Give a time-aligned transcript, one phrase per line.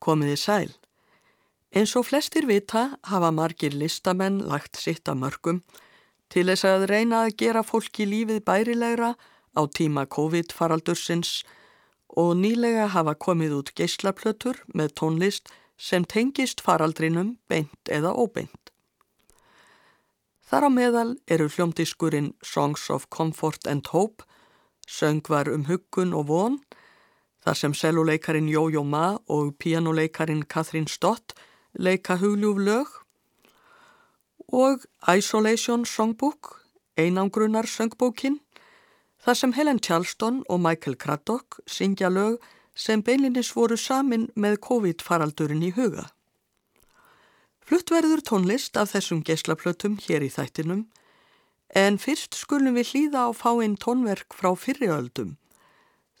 [0.00, 0.72] Komiði sæl.
[1.70, 5.62] Eins og flestir vita hafa margir listamenn lagt sitt að mörgum
[6.30, 9.14] til þess að reyna að gera fólki lífið bærilegra
[9.54, 11.42] á tíma COVID-faraldursins
[12.18, 18.72] og nýlega hafa komið út geyslaplötur með tónlist sem tengist faraldrinum beint eða óbeint.
[20.50, 24.26] Þar á meðal eru hljómdiskurinn Songs of Comfort and Hope,
[24.86, 26.58] söngvar um huggun og von,
[27.44, 31.34] þar sem seljuleikarin Jójó Ma og pianoleikarin Katrín Stott
[31.72, 32.86] leika hugljúf lög
[34.50, 36.56] og Isolation Songbook,
[36.98, 38.40] einangrunar söngbókin,
[39.22, 42.40] þar sem Helen Charleston og Michael Craddock syngja lög
[42.74, 46.08] sem beinlinis voru samin með COVID-faraldurinn í huga.
[47.62, 50.88] Fluttverður tónlist af þessum geyslaplötum hér í þættinum
[51.78, 55.36] en fyrst skulum við hlýða á fáinn tónverk frá fyrriöldum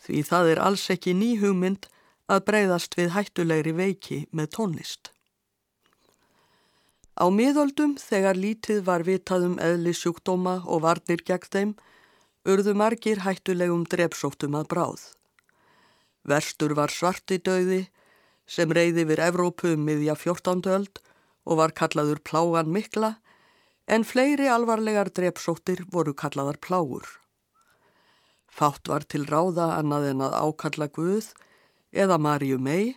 [0.04, 1.88] því það er alls ekki ný hugmynd
[2.30, 5.10] að breyðast við hættulegri veiki með tónlist.
[7.20, 11.72] Á miðöldum þegar lítið var vitað um eðli sjúkdóma og varnir gegn þeim
[12.48, 15.02] urðu margir hættulegum drepsóttum að bráð.
[16.24, 17.82] Verstur var svarti döði
[18.48, 20.64] sem reyði við Evrópu um miðja 14.
[20.72, 21.02] öld
[21.44, 23.16] og var kallaður plágan mikla
[23.90, 27.19] en fleiri alvarlegar drepsóttir voru kallaðar plágur.
[28.50, 31.30] Fátt var til ráða annað en að ákalla Guð
[31.90, 32.96] eða Marju mei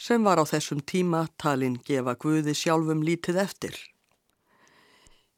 [0.00, 3.74] sem var á þessum tíma talinn gefa Guði sjálfum lítið eftir.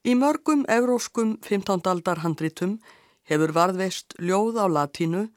[0.02, 1.86] Í mörgum evróskum 15.
[1.86, 2.78] aldar handritum
[3.30, 5.28] hefur varðveist ljóð á latínu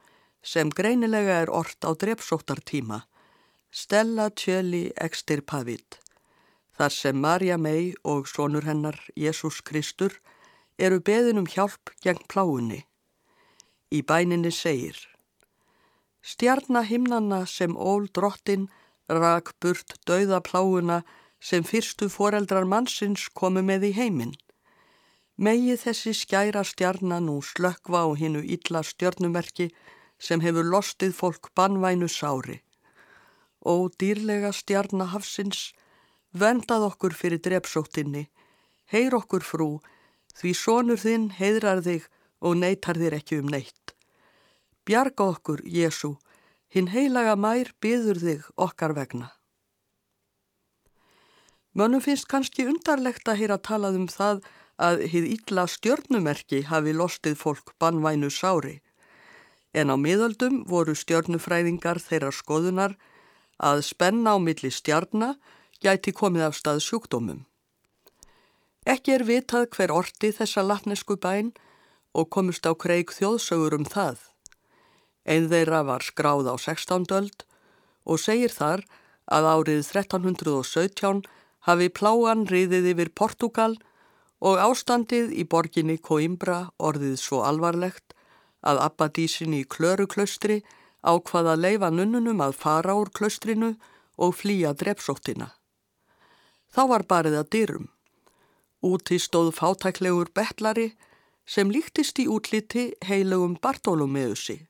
[0.45, 3.03] sem greinilega er ort á drepsóttartíma
[3.69, 5.99] Stella Tjöli Extirpavit
[6.77, 10.17] þar sem Marja mei og sonur hennar Jésús Kristur
[10.77, 12.83] eru beðin um hjálp gegn pláunni.
[13.93, 14.97] Í bæninni segir
[16.25, 18.65] Stjarnahimnanna sem ól drottin
[19.09, 21.03] rak burt dauða pláuna
[21.39, 24.33] sem fyrstu foreldrar mannsins komu með í heiminn.
[25.37, 29.69] Megi þessi skæra stjarna nú slökva á hinnu illa stjörnumerki
[30.17, 32.61] sem hefur lostið fólk banvænu sári.
[33.61, 35.73] Ó dýrlega stjarnahafsins
[36.35, 38.25] Vendað okkur fyrir drepsóttinni,
[38.91, 39.67] heyr okkur frú,
[40.35, 42.09] því sonur þinn heidrar þig
[42.45, 43.95] og neytar þér ekki um neitt.
[44.85, 46.13] Bjarga okkur, Jésu,
[46.69, 49.31] hinn heilaga mær byður þig okkar vegna.
[51.75, 54.45] Mönnum finnst kannski undarlegt að heyra talað um það
[54.79, 58.77] að hið ítla stjörnumerki hafi lostið fólk banvænu sári.
[59.75, 62.95] En á miðöldum voru stjörnufræðingar þeirra skoðunar
[63.59, 65.35] að spenna á milli stjarnar
[65.83, 67.43] gæti komið af stað sjúkdómum.
[68.85, 71.51] Ekki er vitað hver orti þessa latnesku bæn
[72.15, 74.21] og komist á kreik þjóðsögur um það.
[75.27, 77.09] Einn þeirra var skráð á 16.
[77.19, 77.43] öld
[78.05, 78.85] og segir þar
[79.25, 81.25] að árið 1317
[81.67, 83.73] hafi pláan riðið yfir Portugal
[84.45, 88.13] og ástandið í borginni Coimbra orðið svo alvarlegt
[88.65, 90.61] að abbadísin í Klöruklaustri
[91.05, 93.75] ákvaða leifa nunnunum að fara úr klaustrinu
[94.17, 95.51] og flýja drepsóttina.
[96.73, 97.89] Þá var barið að dyrum.
[98.85, 100.91] Úti stóð fátæklegur betlari
[101.45, 104.65] sem líktist í útliti heilugum Bartolomeusi.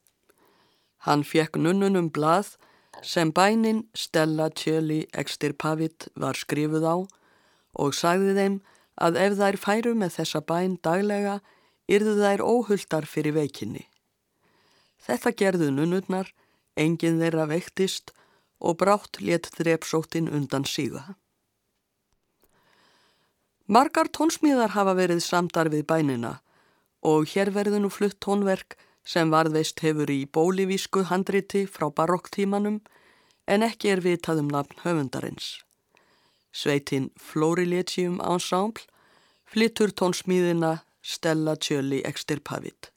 [1.07, 2.55] Hann fekk nunnunum blað
[3.03, 6.95] sem bænin Stella Tjöli Extirpavit var skrifuð á
[7.75, 8.61] og sagði þeim
[8.95, 11.39] að ef þær færu með þessa bæn daglega
[11.91, 13.85] yrðu þær óhuldar fyrir veikinni.
[15.05, 16.31] Þetta gerðu nunnurnar,
[16.75, 18.15] enginn þeirra veiktist
[18.59, 21.15] og brátt létt þrepsóttin undan síga.
[23.67, 26.39] Margar tónsmíðar hafa verið samdar við bænina
[27.05, 32.79] og hér verður nú flutt tónverk sem varðveist hefur í bólivísku handriti frá barokktímanum
[33.45, 35.59] en ekki er vitað um nafn höfundarins.
[36.55, 38.87] Sveitin Florilegium Ensemble
[39.45, 42.94] flyttur tónsmíðina Stella Tjöli Extirpavit.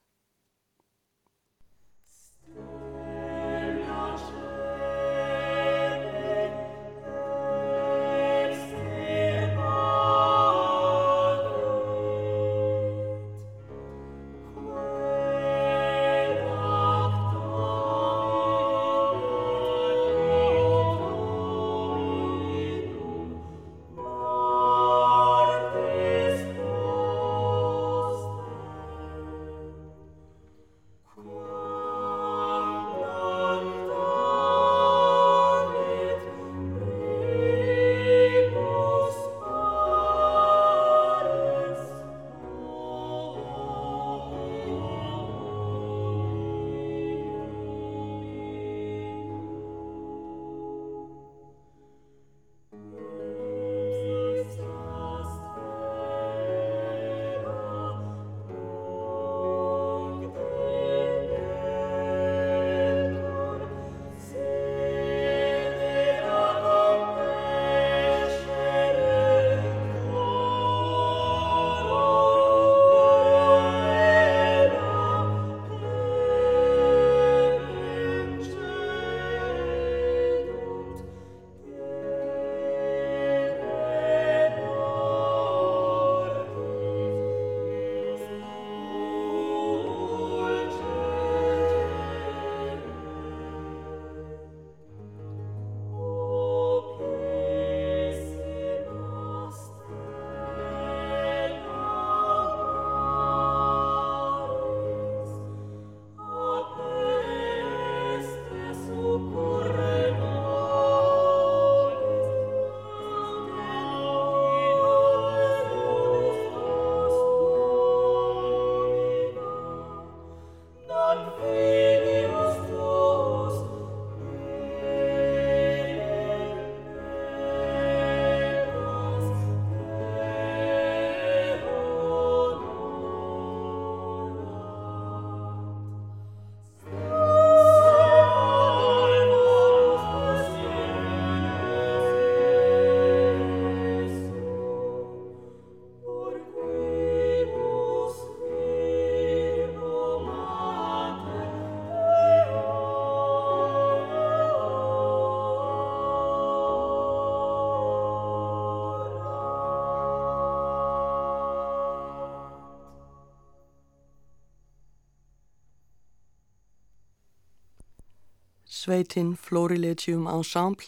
[168.88, 170.86] Sveitin Florilegium Ensemble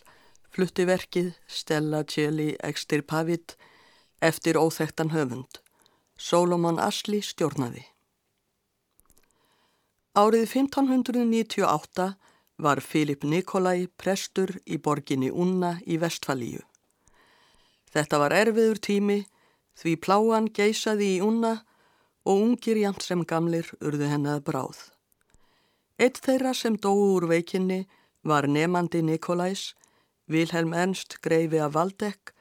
[0.48, 3.58] flutti verkið Stella Tjeli Extirpavit
[4.24, 5.58] eftir óþektan höfund.
[6.16, 7.82] Solomon Asli stjórnaði.
[10.16, 12.06] Árið 1598
[12.64, 16.62] var Filip Nikolai prestur í borginni Unna í Vestfalíu.
[17.92, 19.18] Þetta var erfiður tími
[19.76, 21.52] því pláan geysaði í Unna
[22.24, 24.80] og ungir jæmt sem gamlir urðu hennað bráð.
[26.00, 27.82] Eitt þeirra sem dói úr veikinni
[28.24, 29.74] var nefandi Nikolais,
[30.32, 32.32] Vilhelm Ernst greifi af Valdek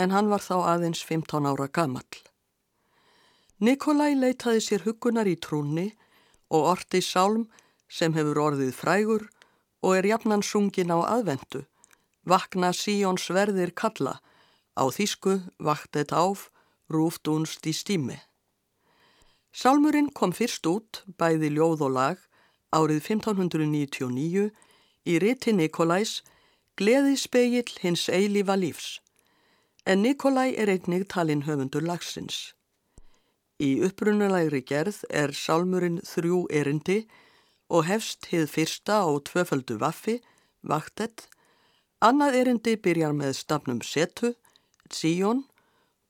[0.00, 2.08] en hann var þá aðeins 15 ára gammal.
[3.60, 5.90] Nikolai leitaði sér hugunar í trúnni
[6.48, 7.44] og orti sálm
[7.84, 9.28] sem hefur orðið frægur
[9.84, 11.66] og er jafnan sungin á aðvendu,
[12.24, 14.22] vakna Síjóns verðir kalla,
[14.72, 16.48] á þýsku vaktet áf,
[16.88, 18.16] rúft unst í stími.
[19.52, 22.28] Sálmurinn kom fyrst út, bæði ljóð og lag,
[22.72, 24.50] árið 1599
[25.06, 26.20] í riti Nikolais
[26.80, 28.96] Gleði spegill hins eilífa lífs.
[29.84, 32.54] En Nikolai er einnig talin höfundur lagsins.
[33.60, 37.02] Í upprunalægri gerð er sálmurinn þrjú erindi
[37.68, 40.16] og hefst hið fyrsta á tvöföldu vaffi,
[40.64, 41.28] vaktet,
[42.00, 44.32] annað erindi byrjar með stafnum setu,
[44.92, 45.44] Sion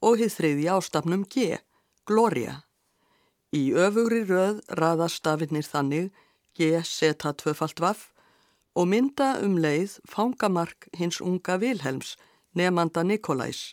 [0.03, 1.59] og hið þriðja á stafnum G,
[2.07, 2.63] Gloria.
[3.53, 6.11] Í öfugri röð raðast stafinnir þannig
[6.57, 8.11] G seta tvöfalt vaff
[8.77, 12.17] og mynda um leið fangamark hins unga Vilhelms,
[12.57, 13.73] nefnanda Nikolais,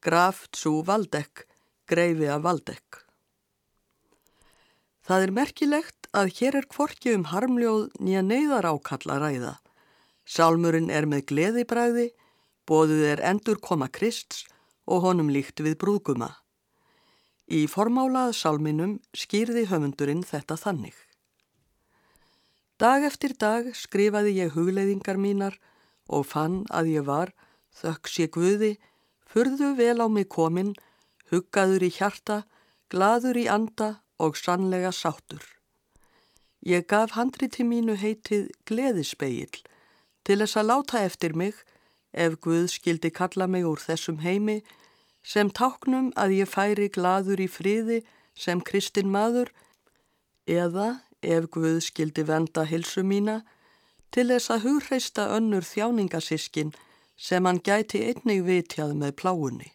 [0.00, 1.46] Graf Tsu Valdek,
[1.88, 3.00] greifi af Valdek.
[5.04, 9.54] Það er merkilegt að hér er kvorki um harmljóð nýja neyðar ákalla ræða.
[10.24, 12.10] Sálmurinn er með gleðibræði,
[12.68, 14.44] bóðuð er endur koma Krists
[14.86, 16.36] og honum líkt við brúguma.
[17.50, 20.94] Í formálað sálminum skýrði höfundurinn þetta þannig.
[22.80, 25.58] Dag eftir dag skrifaði ég hugleiðingar mínar
[26.08, 27.32] og fann að ég var,
[27.76, 28.70] þökk sé Guði,
[29.28, 30.70] furðu vel á mig komin,
[31.28, 32.38] huggaður í hjarta,
[32.88, 35.44] gladur í anda og sannlega sáttur.
[36.64, 39.60] Ég gaf handriti mínu heitið Gleðispegill
[40.24, 41.60] til þess að láta eftir mig,
[42.16, 44.62] ef Guð skildi kalla mig úr þessum heimi,
[45.20, 48.00] sem táknum að ég færi gladur í friði
[48.32, 49.52] sem kristin maður
[50.48, 53.40] eða ef Guð skildi venda hilsu mína,
[54.10, 56.72] til þess að hugreista önnur þjáningasískin
[57.16, 59.70] sem hann gæti einnig vitjað með pláunni.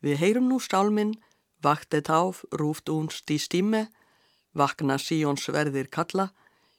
[0.00, 1.18] Við heyrum nú stálminn,
[1.60, 3.88] vaktet áf, rúft únst í stíme,
[4.56, 6.30] vakna Síjóns verðir kalla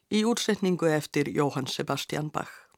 [0.10, 2.71] í útsetningu eftir Jóhann Sebastian Bach.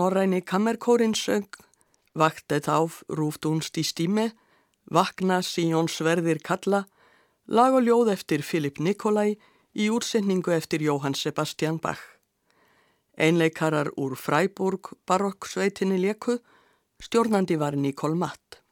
[0.00, 1.48] Norræni kammerkórin söng
[2.14, 4.30] Vaktet áf rúft unst í stíme,
[4.88, 6.86] Vakna síjón sverðir kalla,
[7.46, 9.36] lag og ljóð eftir Filip Nikolai
[9.76, 12.00] í útsetningu eftir Jóhann Sebastian Bach.
[13.20, 16.40] Einleikarar úr Freiburg barokksveitinni leku,
[17.04, 18.62] stjórnandi var Nikol Matt.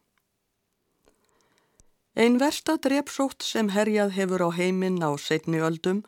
[2.17, 6.07] Einn versta drepsótt sem herjað hefur á heiminn á setni öldum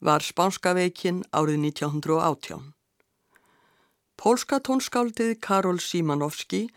[0.00, 2.72] var Spánskaveikin árið 1918.
[4.22, 6.68] Pólska tónskáldið Karol Simanovski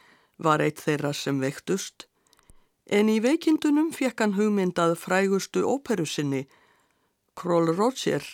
[0.41, 2.07] var eitt þeirra sem veiktust
[2.97, 6.39] en í veikindunum fekk hann hugmyndað frægustu óperusinni
[7.37, 8.25] Król Rótsjér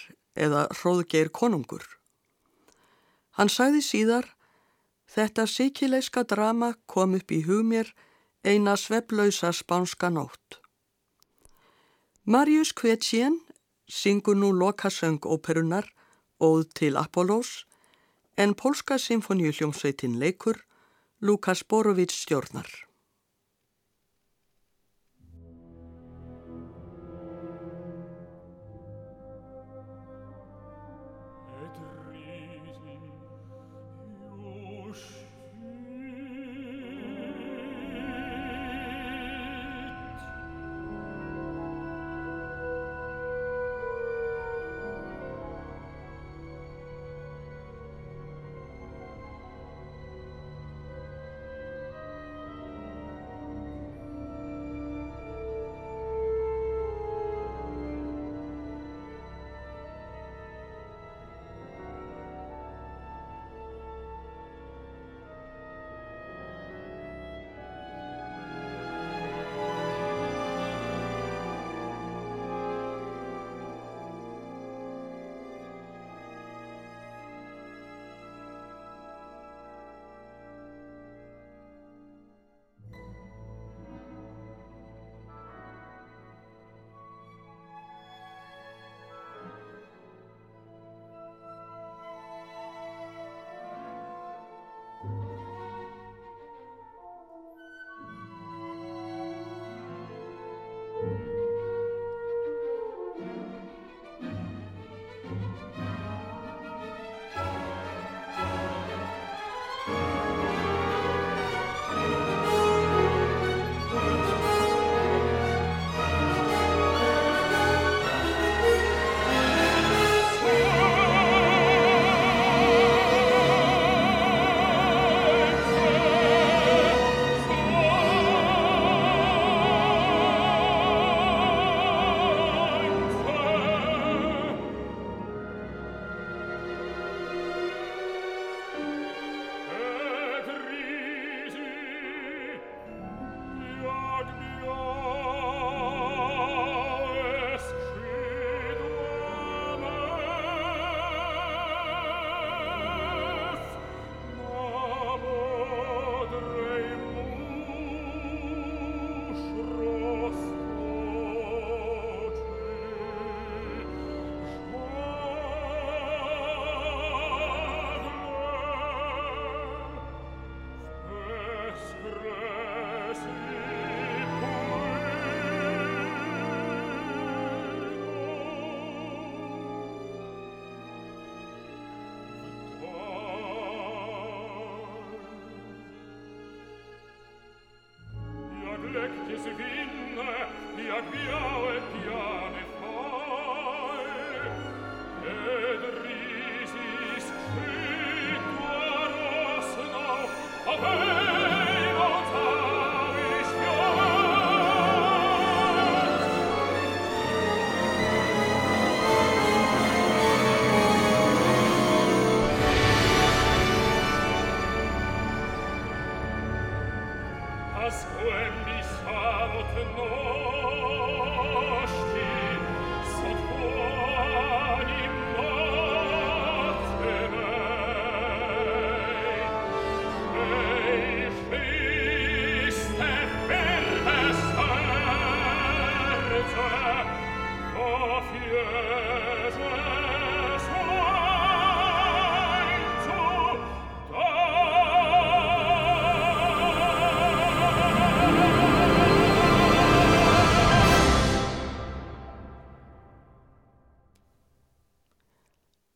[0.46, 1.84] eða Hróðgeir konungur.
[3.36, 4.30] Hann sagði síðar
[5.12, 7.90] Þetta sikileiska drama kom upp í hugmér
[8.48, 10.62] eina sveplausa spánska nótt.
[12.24, 13.36] Marius Kvetsien
[13.92, 15.92] syngur nú lokasöng óperunar
[16.40, 17.66] Óð til Apollós
[18.38, 20.58] en Polska symfóníuhljómsveitin leikur
[21.22, 22.91] Lukas Borovits stjórnar.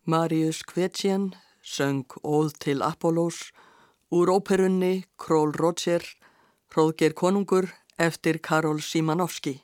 [0.06, 3.52] Marius Kvetjen söng Óð til Apollós
[4.12, 6.04] úr óperunni Król Roger,
[6.70, 9.64] Hróðger konungur eftir Karol Simanovski.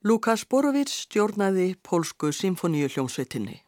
[0.00, 3.60] Lukas Borovits stjórnaði pólsku symfoníu hljómsveitinni.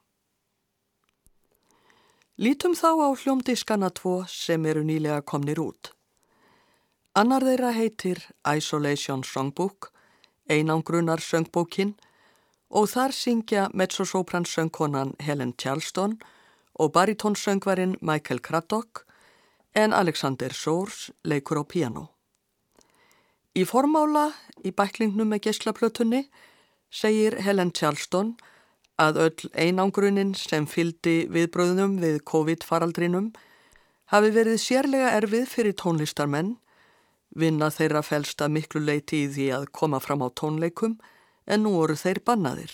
[2.41, 5.93] Lítum þá á hljómdiskana tvo sem eru nýlega komnir út.
[7.13, 9.93] Annar þeirra heitir Isolation Songbook,
[10.49, 11.99] einangrunar söngbókinn
[12.71, 16.19] og þar syngja mezzosopran söngkonan Helen Charleston
[16.75, 19.05] og baritónsöngvarinn Michael Craddock
[19.75, 22.09] en Alexander Sours leikur á piano.
[23.59, 24.31] Í formála
[24.63, 26.25] í bæklingnum með geyslaplötunni
[26.91, 28.37] segir Helen Charleston
[29.01, 33.33] að öll einangrunin sem fyldi viðbröðnum við COVID-faraldrinum
[34.13, 36.57] hafi verið sérlega erfið fyrir tónlistarmenn,
[37.31, 40.99] vinna þeirra fælsta miklu leiti í því að koma fram á tónleikum
[41.47, 42.73] en nú voru þeir bannaðir.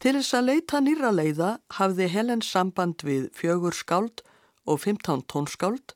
[0.00, 4.22] Til þess að leita nýra leiða hafði Helen samband við fjögur skáld
[4.64, 5.92] og 15 tónskáld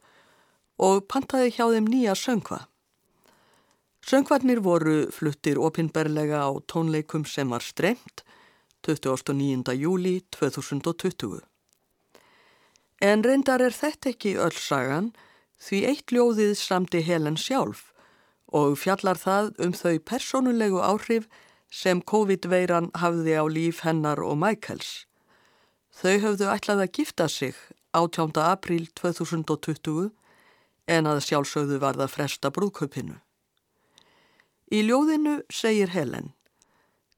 [0.76, 2.66] og pantaði hjá þeim nýja söngva.
[4.04, 8.20] Söngvarnir voru fluttir opinberlega á tónleikum sem var strengt
[8.84, 9.72] 29.
[9.72, 11.40] júli 2020.
[13.00, 15.14] En reyndar er þetta ekki öll sagan
[15.56, 17.93] því eitt ljóðið samti Helen sjálf
[18.54, 21.26] og fjallar það um þau personulegu áhrif
[21.74, 25.06] sem COVID-veiran hafði á líf hennar og Michaels.
[25.94, 27.58] Þau höfðu ætlað að gifta sig
[27.94, 28.34] 18.
[28.42, 30.12] apríl 2020
[30.86, 33.18] en að sjálfsögðu var það fresta brúðkaupinu.
[34.74, 36.32] Í ljóðinu segir Helen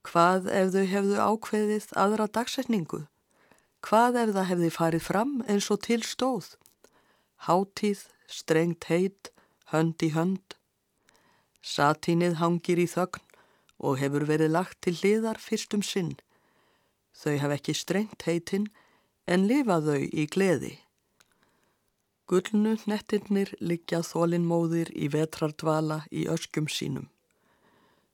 [0.07, 3.07] Hvað ef þau hefðu ákveðið aðra dagsetningu?
[3.87, 6.55] Hvað ef það hefði farið fram eins og til stóð?
[7.47, 9.33] Háttíð, strengt heit,
[9.73, 10.56] hönd í hönd.
[11.67, 13.25] Satínið hangir í þögn
[13.83, 16.15] og hefur verið lagt til liðar fyrstum sinn.
[17.17, 18.69] Þau haf ekki strengt heitinn
[19.27, 20.77] en lifa þau í gleði.
[22.31, 27.11] Gullnu nettinnir liggja þólinnmóðir í vetrardvala í öskum sínum.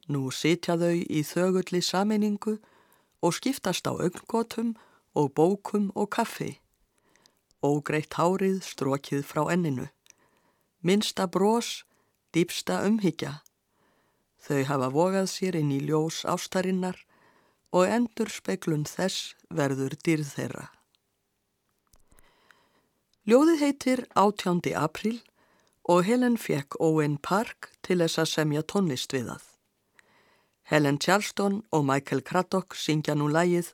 [0.09, 2.59] Nú sitja þau í þögulli saminningu
[3.23, 4.75] og skiptast á augngótum
[5.15, 6.59] og bókum og kaffi.
[7.63, 9.87] Ógreitt hárið strókið frá enninu.
[10.83, 11.85] Minsta brós,
[12.35, 13.41] dýpsta umhyggja.
[14.43, 16.99] Þau hafa vogað sér inn í ljós ástarinnar
[17.73, 20.67] og endur speklun þess verður dýrð þeirra.
[23.23, 24.75] Ljóðið heitir 18.
[24.75, 25.21] april
[25.87, 29.45] og Helen fekk Owen Park til þess að semja tónlist við það.
[30.73, 33.73] Helen Charleston og Michael Craddock syngja nú lægið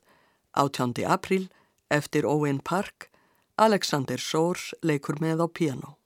[0.53, 1.05] 18.
[1.05, 1.49] april
[1.89, 3.09] eftir Owen Park,
[3.57, 5.98] Alexander Sours leikur með á piano.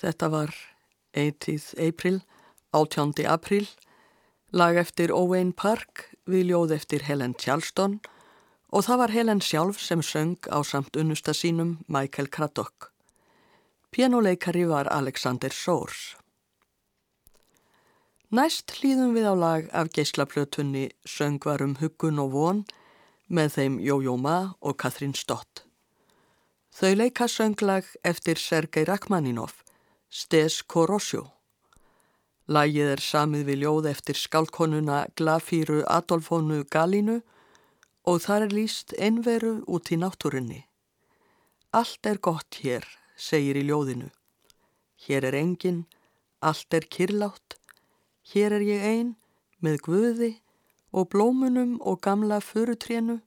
[0.00, 0.54] Þetta var
[1.12, 2.22] 80th April,
[2.72, 3.26] 18.
[3.28, 3.66] april,
[4.50, 7.98] lag eftir Owain Park við ljóð eftir Helen Charleston
[8.70, 12.88] og það var Helen sjálf sem söng á samt unnusta sínum Michael Craddock.
[13.90, 16.16] Pianoleikari var Alexander Sours.
[18.30, 22.60] Næst hlýðum við á lag af geyslaplötunni Söngvarum huggun og von
[23.28, 25.66] með þeim Jójó Ma og Katrín Stott.
[26.70, 29.59] Þau leika sönglag eftir Sergei Rachmaninov,
[30.10, 31.28] Stes Korosjó.
[32.50, 37.20] Lægið er samið við ljóð eftir skálkonuna Glafíru Adolfónu Galínu
[38.10, 40.64] og þar er líst einveru út í náttúrunni.
[41.70, 42.82] Allt er gott hér,
[43.14, 44.10] segir í ljóðinu.
[45.06, 45.84] Hér er engin,
[46.42, 47.60] allt er kirlátt,
[48.34, 49.16] hér er ég ein
[49.62, 50.32] með guði
[50.90, 53.20] og blómunum og gamla förutrénu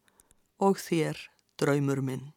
[0.60, 1.16] og þér,
[1.56, 2.34] draumur minn.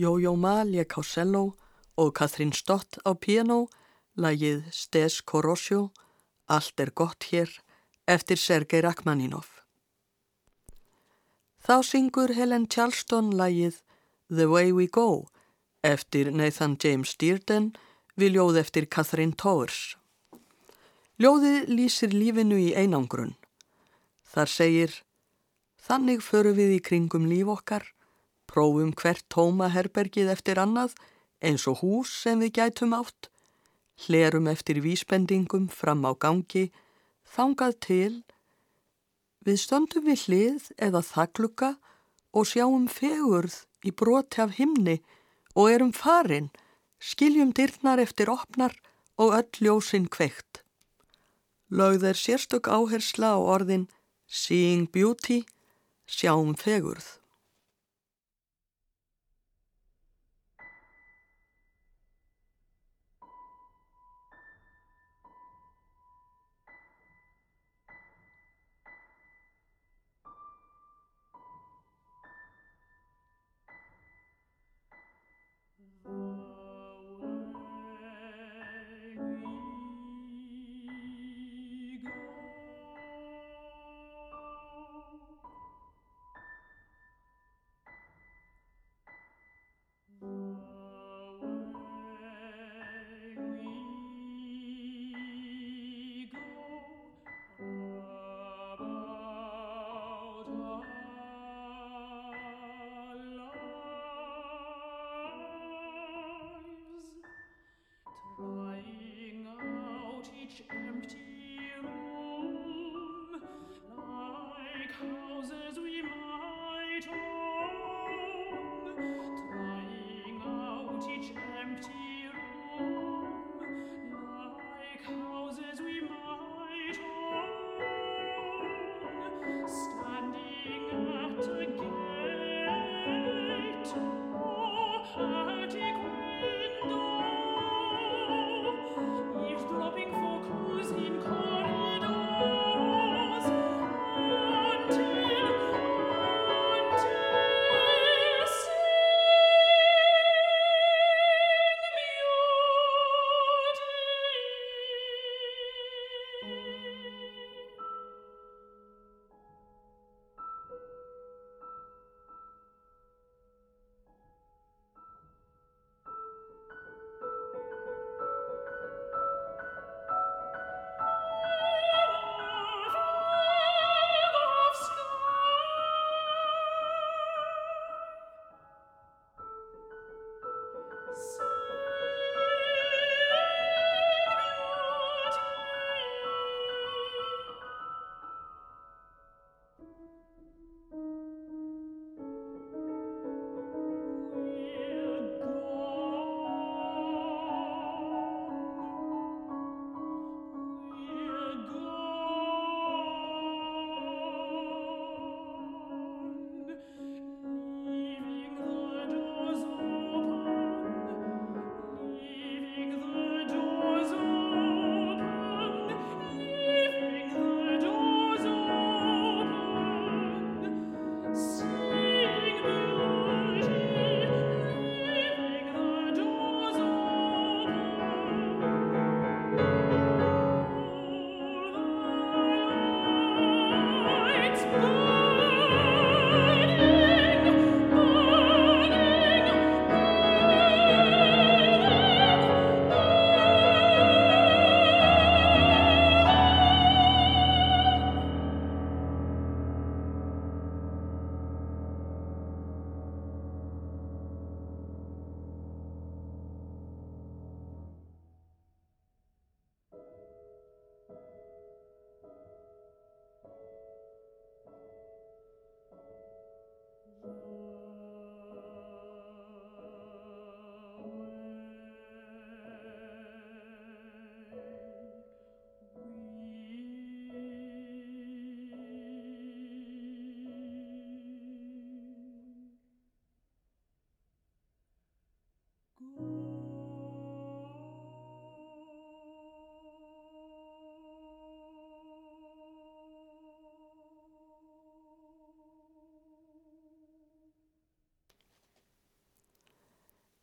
[0.00, 1.56] Jójó Ma lék á cello
[1.94, 3.68] og Katrín Stott á piano,
[4.16, 5.92] lagið Stes Korosjó,
[6.48, 7.50] Allt er gott hér,
[8.08, 9.60] eftir Sergei Rachmaninov.
[11.60, 13.82] Þá syngur Helen Charleston lagið
[14.32, 15.28] The Way We Go,
[15.84, 17.74] eftir Nathan James Dearden,
[18.16, 19.98] við ljóð eftir Katrín Towers.
[21.20, 23.36] Ljóðið lýsir lífinu í einangrun.
[24.24, 25.00] Þar segir,
[25.76, 27.84] þannig föru við í kringum líf okkar,
[28.50, 30.96] Prófum hvert tóma herbergið eftir annað
[31.40, 33.28] eins og hús sem við gætum átt.
[34.04, 36.70] Hlerum eftir vísbendingum fram á gangi,
[37.36, 38.14] þangað til.
[39.46, 41.74] Við stöndum við hlið eða þakkluka
[42.34, 44.98] og sjáum fegurð í broti af himni
[45.54, 46.50] og erum farin,
[46.98, 48.74] skiljum dyrnar eftir opnar
[49.20, 50.64] og öll ljósinn kveikt.
[51.70, 53.86] Laugð er sérstök áhersla á orðin
[54.26, 55.44] Seeing Beauty,
[56.06, 57.19] sjáum fegurð.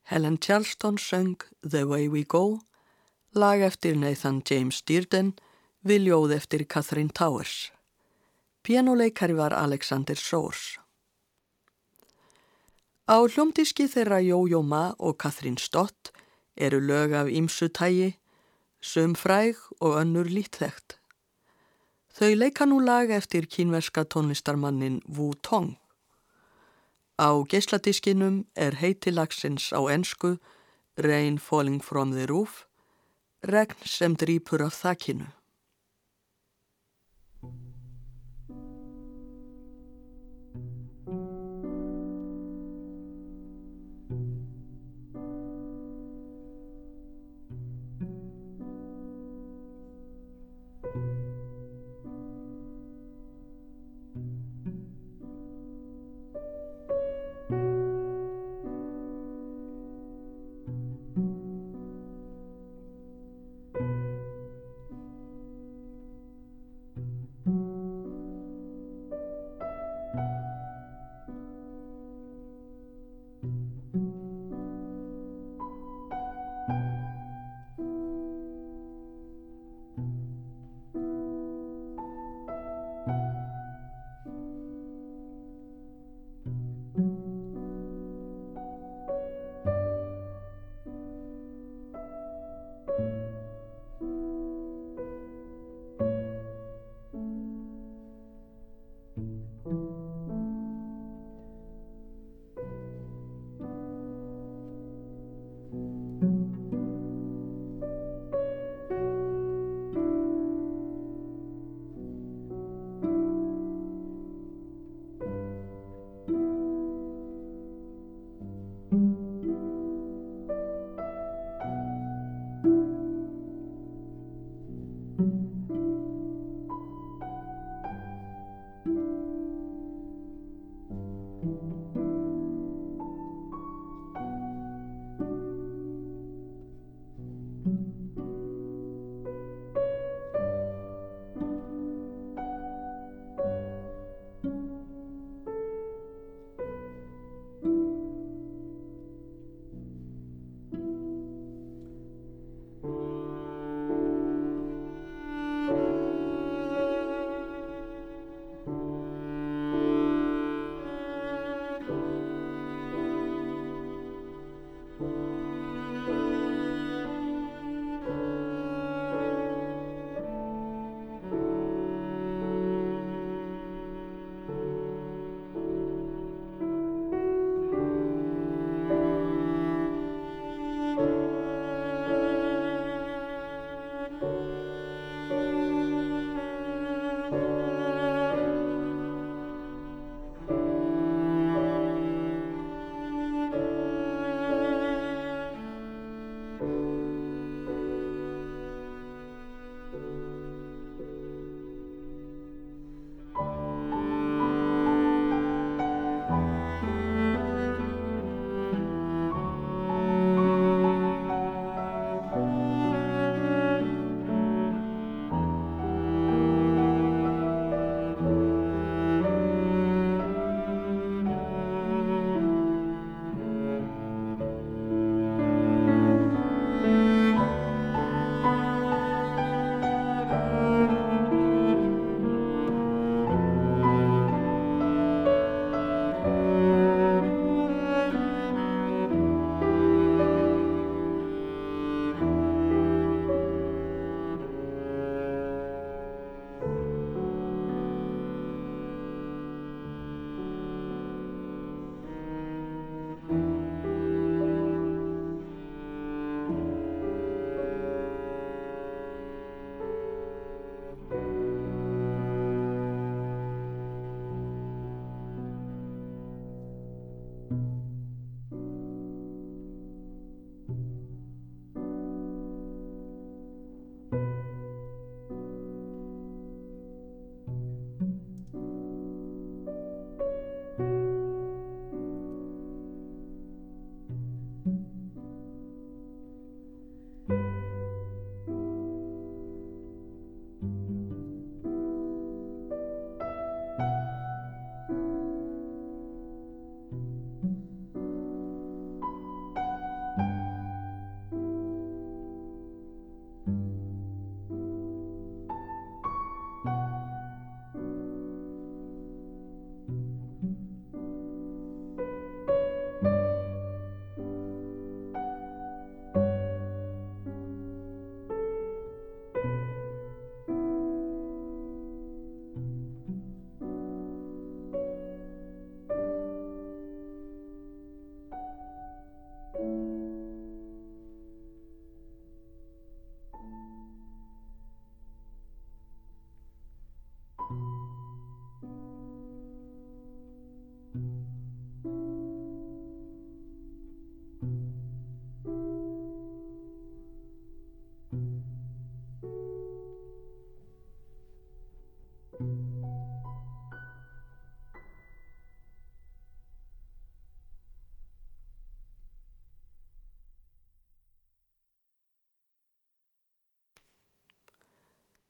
[0.10, 1.36] Helen Charleston söng
[1.70, 2.60] The Way We Go,
[3.36, 5.34] lag eftir Nathan James Dearden,
[5.84, 7.72] viljóð eftir Catherine Towers.
[8.63, 10.80] Pianoleikari var Alexander Sours.
[13.04, 16.13] Á hljómdiski þeirra Jójó Ma og Catherine Stott
[16.56, 18.15] eru lög af ímsutægi,
[18.80, 20.96] söm fræg og önnur lítþægt.
[22.15, 25.76] Þau leika nú lag eftir kínverska tónlistarmannin Wu Tong.
[27.17, 30.38] Á geisladiskinum er heitilagsins á ensku
[30.97, 32.67] Rain Falling From The Roof,
[33.41, 35.25] regn sem drýpur af þakkinu.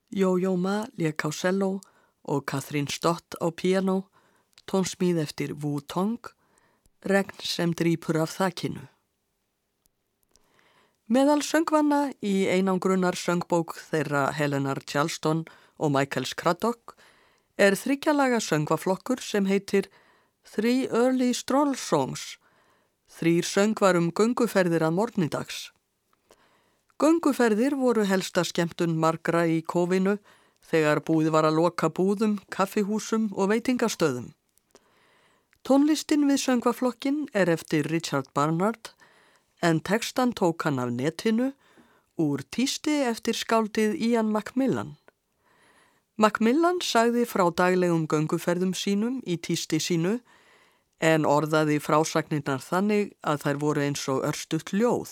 [0.09, 1.79] Jójó Ma lék á cello
[2.21, 4.09] og Kathrín Stott á piano,
[4.65, 6.19] tónsmíð eftir Wu Tong,
[7.03, 8.87] regn sem drýpur af þakkinu.
[11.07, 15.45] Meðal söngvanna í einangrunnar söngbók þeirra Helenar Charleston
[15.79, 16.97] og Michael Craddock
[17.55, 19.87] er þryggjalaga söngvaflokkur sem heitir
[20.43, 22.37] Three Early Stroll Songs,
[23.07, 25.71] þrýr söngvarum gunguferðir að morgnindags.
[26.97, 30.15] Gönguferðir voru helsta skemmtun margra í kófinu
[30.65, 34.31] þegar búið var að loka búðum, kaffihúsum og veitingastöðum.
[35.61, 38.95] Tónlistin við söngvaflokkin er eftir Richard Barnard
[39.61, 41.51] en tekstan tók hann af netinu
[42.17, 44.95] úr týsti eftir skáldið Ian Macmillan.
[46.17, 50.17] Macmillan sagði frá daglegum gönguferðum sínum í týsti sínu
[50.97, 55.11] en orðaði frásagnirnar þannig að þær voru eins og örstuðt ljóð.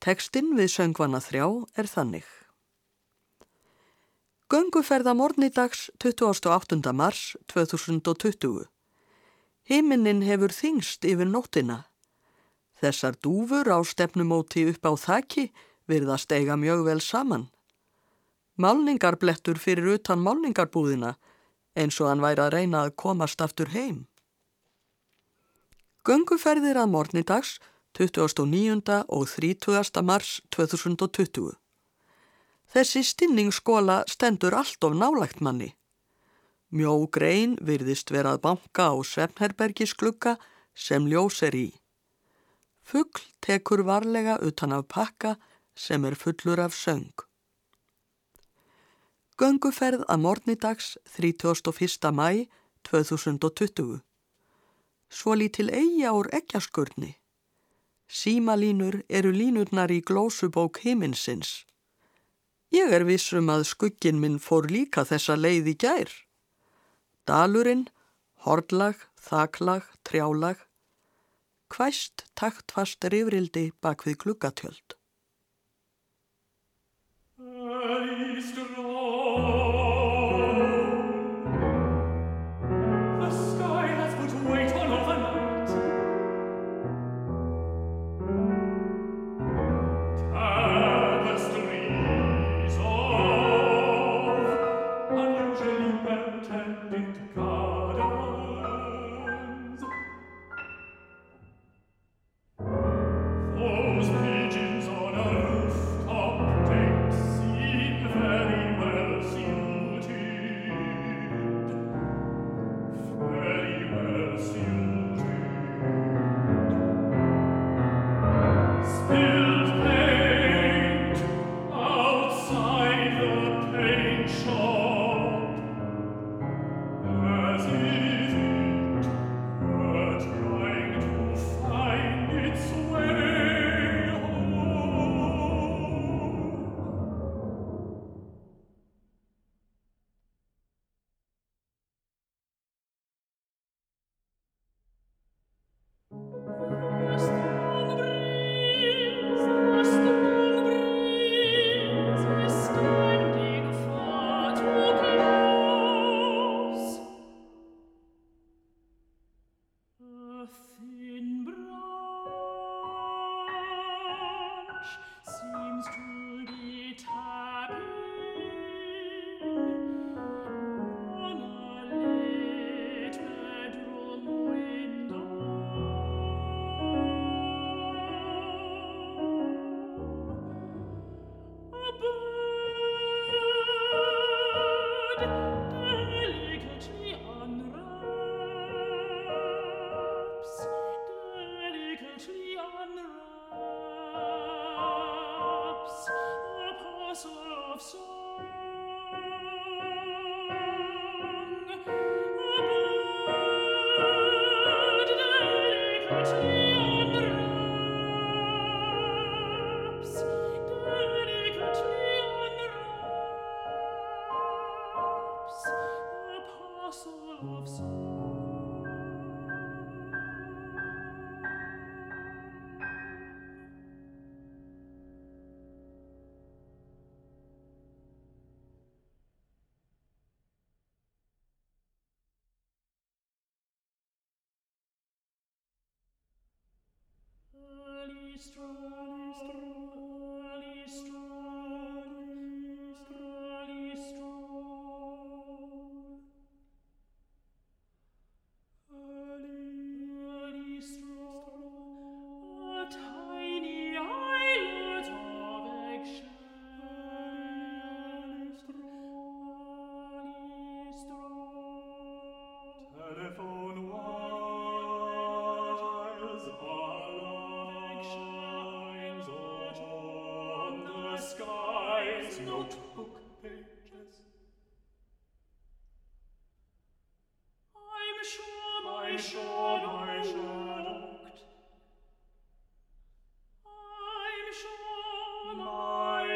[0.00, 1.46] Tekstinn við söngvana þrjá
[1.76, 2.28] er þannig.
[4.48, 6.80] Gönguferða morgnidags 28.
[6.96, 8.64] mars 2020.
[9.68, 11.82] Himinin hefur þingst yfir nóttina.
[12.80, 15.50] Þessar dúfur á stefnumóti upp á þakki
[15.84, 17.50] virðast eiga mjög vel saman.
[18.56, 21.18] Málningarblettur fyrir utan málningarbúðina
[21.76, 24.06] eins og hann væri að reyna að komast aftur heim.
[26.08, 27.58] Gönguferðir að morgnidags
[27.98, 29.04] 29.
[29.08, 30.02] og 30.
[30.02, 31.50] mars 2020.
[32.70, 35.74] Þessi stinningsskóla stendur allt of nálægt manni.
[36.70, 40.36] Mjó grein virðist verað banka á Svefnherbergisklukka
[40.74, 41.68] sem ljós er í.
[42.86, 45.34] Fuggl tekur varlega utan af pakka
[45.74, 47.10] sem er fullur af söng.
[49.34, 52.12] Gönguferð að morgnidags 31.
[52.14, 52.46] mæ
[52.86, 53.98] 2020.
[55.10, 57.19] Svo lítil eigi ár ekkjaskurni.
[58.10, 61.64] Símalínur eru línurnar í glósubók heiminsins.
[62.74, 66.10] Ég er vissum að skuggin minn fór líka þessa leið í gær.
[67.30, 67.86] Dalurinn,
[68.42, 70.58] hordlag, þaklag, trjálag,
[71.70, 74.96] hvæst taktfast rifrildi bak við klukatjöld.
[77.38, 78.99] Strali, strali, strali, strali,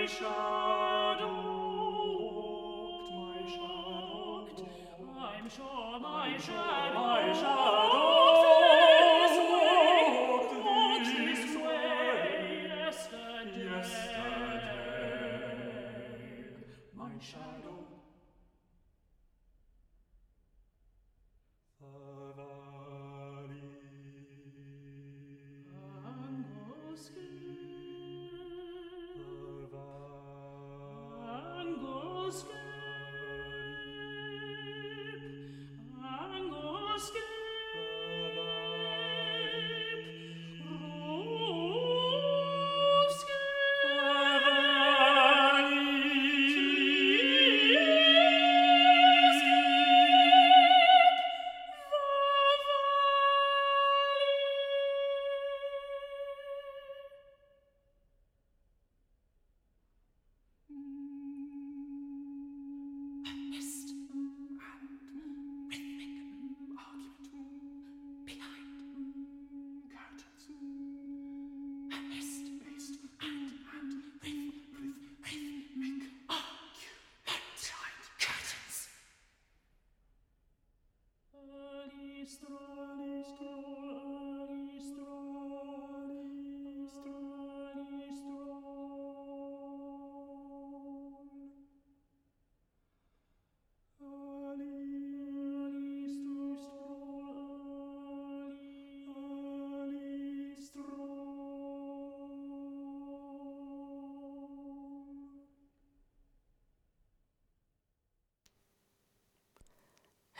[0.04, 1.32] my shadow,
[6.02, 7.63] my shadow,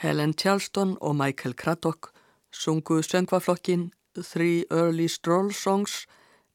[0.05, 2.11] Helen Charleston og Michael Craddock
[2.53, 3.91] sungu söngvaflokkin
[4.23, 6.07] Three Early Stroll Songs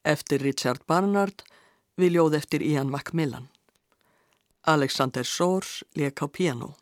[0.06, 1.42] eftir Richard Barnard
[1.98, 3.48] við ljóð eftir Ian Macmillan.
[4.70, 6.76] Alexander Soers leik á piano.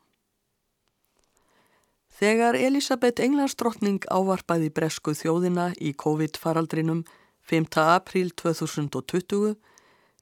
[2.20, 7.06] Þegar Elisabeth Englandsdrottning ávarpaði bresku þjóðina í COVID-faraldrinum
[7.48, 7.80] 5.
[7.80, 9.56] april 2020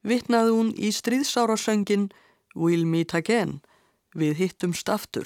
[0.05, 2.11] vittnaði hún í stríðsárasöngin
[2.53, 3.63] We'll Meet Again
[4.13, 5.25] við hittumst aftur.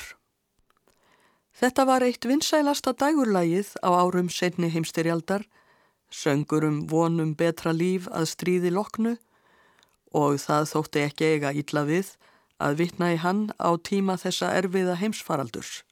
[1.55, 5.45] Þetta var eitt vinsælasta dægurlægið á árum setni heimstyrjaldar,
[6.09, 9.17] söngurum vonum betra líf að stríði loknu
[10.15, 12.15] og það þótti ekki eiga ítla við
[12.59, 15.83] að vitna í hann á tíma þessa erfiða heimsfaraldurs.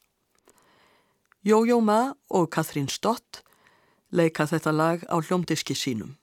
[1.47, 3.43] Jójó Ma og Kathrín Stott
[4.11, 6.17] leika þetta lag á hljómdiski sínum.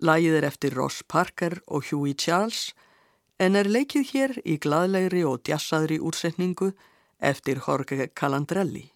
[0.00, 2.70] Lagið er eftir Ross Parker og Hughie Charles
[3.40, 6.70] en er leikið hér í gladlegri og djassaðri úrsetningu
[7.20, 8.90] eftir Jorge Calandrelli.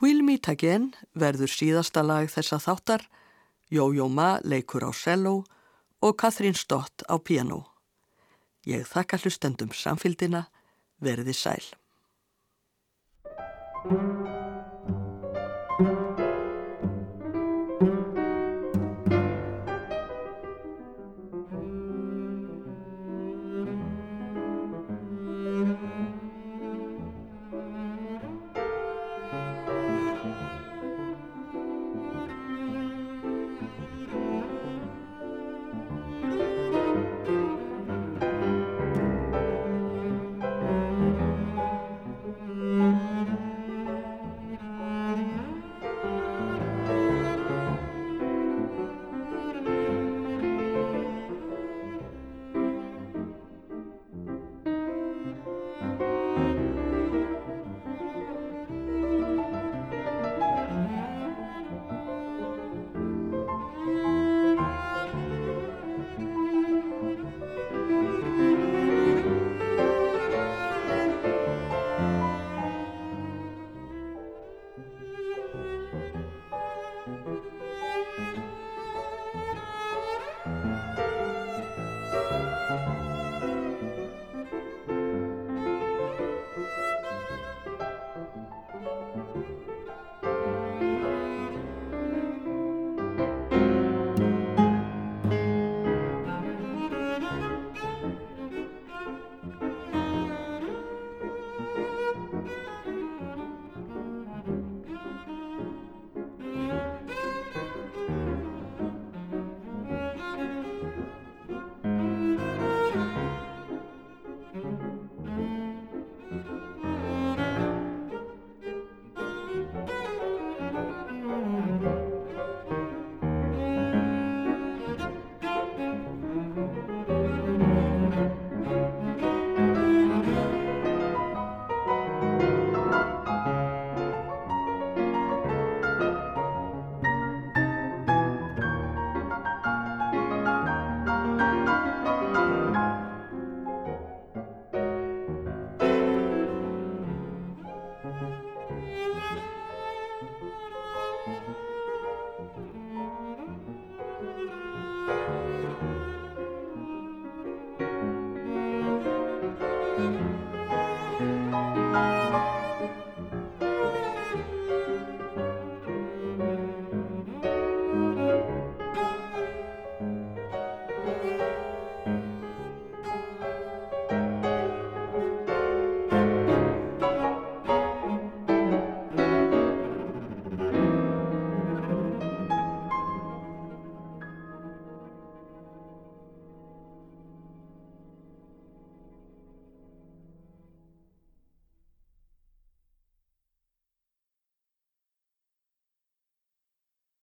[0.00, 3.06] We'll Meet Again verður síðasta lag þessa þáttar,
[3.72, 5.44] Jójó Ma leikur á cello
[6.00, 7.64] og Kathrín Stott á piano.
[8.66, 10.46] Ég þakka hlustendum samfildina,
[11.00, 11.64] verði sæl.